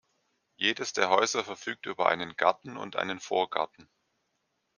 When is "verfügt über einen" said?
1.43-2.35